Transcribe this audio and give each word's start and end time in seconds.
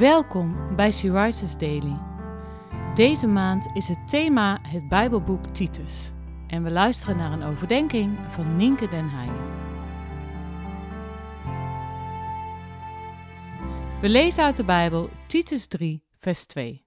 Welkom 0.00 0.76
bij 0.76 0.92
She 0.92 1.22
Rises 1.22 1.56
Daily. 1.56 1.98
Deze 2.94 3.26
maand 3.26 3.66
is 3.74 3.88
het 3.88 4.08
thema 4.08 4.58
het 4.62 4.88
Bijbelboek 4.88 5.46
Titus. 5.46 6.12
En 6.46 6.62
we 6.62 6.70
luisteren 6.70 7.16
naar 7.16 7.32
een 7.32 7.42
overdenking 7.42 8.18
van 8.28 8.56
Nienke 8.56 8.88
den 8.88 9.08
Heijen. 9.10 9.34
We 14.00 14.08
lezen 14.08 14.44
uit 14.44 14.56
de 14.56 14.64
Bijbel 14.64 15.10
Titus 15.26 15.66
3, 15.66 16.04
vers 16.16 16.44
2. 16.44 16.84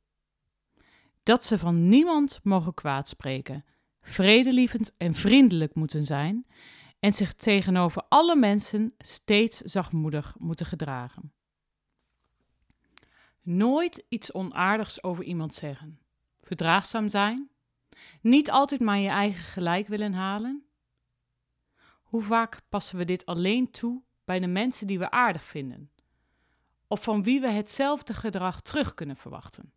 Dat 1.24 1.46
ze 1.46 1.58
van 1.58 1.88
niemand 1.88 2.40
mogen 2.44 2.74
kwaadspreken, 2.74 3.66
vredelievend 4.02 4.94
en 4.98 5.14
vriendelijk 5.14 5.76
moeten 5.76 6.06
zijn 6.06 6.46
en 7.00 7.14
zich 7.14 7.34
tegenover 7.34 8.04
alle 8.10 8.36
mensen 8.36 8.94
steeds 8.98 9.58
zachtmoedig 9.58 10.36
moeten 10.40 10.66
gedragen. 10.66 11.34
Nooit 13.44 14.06
iets 14.10 14.34
onaardigs 14.34 15.04
over 15.04 15.24
iemand 15.24 15.54
zeggen. 15.54 16.00
Verdraagzaam 16.42 17.10
zijn. 17.10 17.50
Niet 18.22 18.52
altijd 18.52 18.82
maar 18.82 18.98
je 18.98 19.10
eigen 19.10 19.44
gelijk 19.44 19.88
willen 19.88 20.14
halen. 20.14 20.66
Hoe 22.04 22.22
vaak 22.22 22.62
passen 22.70 22.98
we 22.98 23.06
dit 23.06 23.26
alleen 23.26 23.72
toe 23.72 24.02
bij 24.26 24.40
de 24.40 24.48
mensen 24.48 24.88
die 24.88 25.00
we 25.00 25.12
aardig 25.12 25.44
vinden? 25.44 25.92
Of 26.88 27.04
van 27.04 27.24
wie 27.24 27.42
we 27.42 27.48
hetzelfde 27.48 28.14
gedrag 28.14 28.62
terug 28.62 28.94
kunnen 28.94 29.16
verwachten? 29.16 29.74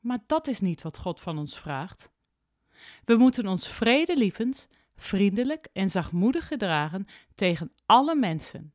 Maar 0.00 0.18
dat 0.26 0.46
is 0.46 0.60
niet 0.60 0.82
wat 0.82 0.98
God 0.98 1.20
van 1.20 1.38
ons 1.38 1.58
vraagt. 1.58 2.12
We 3.04 3.16
moeten 3.16 3.46
ons 3.46 3.68
vredelievend, 3.68 4.68
vriendelijk 4.96 5.68
en 5.72 5.90
zachtmoedig 5.90 6.46
gedragen 6.46 7.06
tegen 7.34 7.72
alle 7.86 8.14
mensen, 8.14 8.74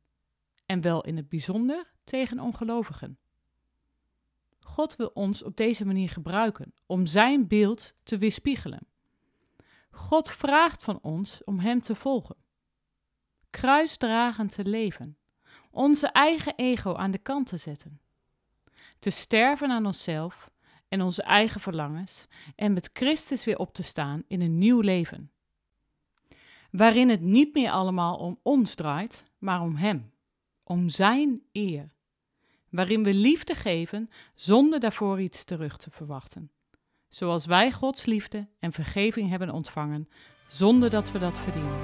en 0.66 0.80
wel 0.80 1.04
in 1.04 1.16
het 1.16 1.28
bijzonder 1.28 1.92
tegen 2.04 2.40
ongelovigen. 2.40 3.18
God 4.70 4.96
wil 4.96 5.10
ons 5.14 5.42
op 5.42 5.56
deze 5.56 5.86
manier 5.86 6.08
gebruiken 6.08 6.74
om 6.86 7.06
Zijn 7.06 7.46
beeld 7.46 7.94
te 8.02 8.18
weerspiegelen. 8.18 8.86
God 9.90 10.30
vraagt 10.30 10.84
van 10.84 10.98
ons 11.02 11.44
om 11.44 11.58
Hem 11.58 11.80
te 11.80 11.94
volgen, 11.94 12.36
kruisdragend 13.50 14.54
te 14.54 14.64
leven, 14.64 15.16
onze 15.70 16.06
eigen 16.06 16.54
ego 16.56 16.94
aan 16.94 17.10
de 17.10 17.18
kant 17.18 17.46
te 17.46 17.56
zetten, 17.56 18.00
te 18.98 19.10
sterven 19.10 19.70
aan 19.70 19.86
onszelf 19.86 20.50
en 20.88 21.02
onze 21.02 21.22
eigen 21.22 21.60
verlangens 21.60 22.26
en 22.56 22.72
met 22.72 22.90
Christus 22.92 23.44
weer 23.44 23.58
op 23.58 23.74
te 23.74 23.82
staan 23.82 24.22
in 24.26 24.40
een 24.40 24.58
nieuw 24.58 24.80
leven, 24.80 25.30
waarin 26.70 27.08
het 27.08 27.20
niet 27.20 27.54
meer 27.54 27.70
allemaal 27.70 28.16
om 28.16 28.38
ons 28.42 28.74
draait, 28.74 29.26
maar 29.38 29.60
om 29.60 29.76
Hem, 29.76 30.12
om 30.64 30.88
Zijn 30.88 31.42
eer 31.52 31.98
waarin 32.70 33.02
we 33.02 33.14
liefde 33.14 33.54
geven 33.54 34.10
zonder 34.34 34.80
daarvoor 34.80 35.20
iets 35.20 35.44
terug 35.44 35.76
te 35.76 35.90
verwachten. 35.90 36.50
Zoals 37.08 37.46
wij 37.46 37.72
Gods 37.72 38.04
liefde 38.04 38.48
en 38.58 38.72
vergeving 38.72 39.28
hebben 39.28 39.50
ontvangen 39.50 40.08
zonder 40.48 40.90
dat 40.90 41.12
we 41.12 41.18
dat 41.18 41.38
verdienen. 41.38 41.80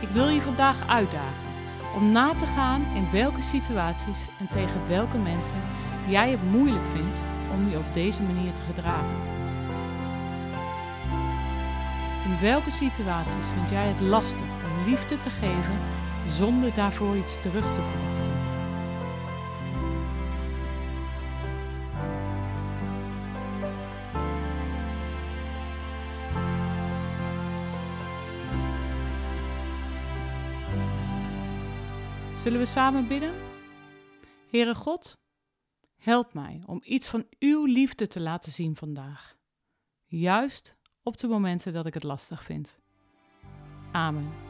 Ik 0.00 0.08
wil 0.08 0.28
je 0.28 0.40
vandaag 0.40 0.88
uitdagen 0.88 1.48
om 1.94 2.12
na 2.12 2.34
te 2.34 2.46
gaan 2.46 2.96
in 2.96 3.10
welke 3.10 3.42
situaties 3.42 4.28
en 4.38 4.48
tegen 4.48 4.88
welke 4.88 5.18
mensen 5.18 5.62
jij 6.08 6.30
het 6.30 6.42
moeilijk 6.42 6.84
vindt 6.94 7.22
om 7.52 7.70
je 7.70 7.78
op 7.78 7.94
deze 7.94 8.22
manier 8.22 8.52
te 8.52 8.62
gedragen. 8.62 9.16
In 12.24 12.40
welke 12.40 12.70
situaties 12.70 13.46
vind 13.54 13.70
jij 13.70 13.86
het 13.86 14.00
lastig 14.00 14.40
om 14.40 14.90
liefde 14.90 15.16
te 15.16 15.30
geven 15.30 15.78
zonder 16.30 16.74
daarvoor 16.74 17.16
iets 17.16 17.40
terug 17.40 17.74
te 17.74 17.80
verwachten. 17.80 18.40
Zullen 32.42 32.58
we 32.58 32.66
samen 32.66 33.08
bidden? 33.08 33.34
Heere 34.50 34.74
God, 34.74 35.18
help 35.96 36.34
mij 36.34 36.62
om 36.66 36.80
iets 36.84 37.08
van 37.08 37.26
uw 37.38 37.64
liefde 37.64 38.06
te 38.06 38.20
laten 38.20 38.52
zien 38.52 38.76
vandaag. 38.76 39.36
Juist 40.06 40.76
op 41.02 41.16
de 41.16 41.28
momenten 41.28 41.72
dat 41.72 41.86
ik 41.86 41.94
het 41.94 42.02
lastig 42.02 42.42
vind. 42.42 42.78
Amen. 43.92 44.49